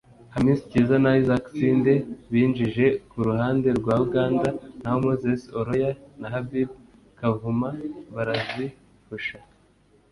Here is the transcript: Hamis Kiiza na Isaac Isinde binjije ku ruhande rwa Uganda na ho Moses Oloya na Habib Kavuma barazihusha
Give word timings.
Hamis 0.33 0.59
Kiiza 0.69 0.95
na 1.03 1.11
Isaac 1.21 1.43
Isinde 1.53 1.93
binjije 2.31 2.85
ku 3.09 3.17
ruhande 3.27 3.67
rwa 3.79 3.95
Uganda 4.05 4.47
na 4.81 4.87
ho 4.91 4.97
Moses 5.05 5.39
Oloya 5.59 5.91
na 6.19 6.27
Habib 6.33 6.69
Kavuma 7.19 7.69
barazihusha 8.13 9.37